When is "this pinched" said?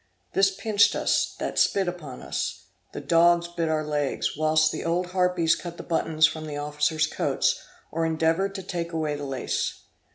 0.33-0.95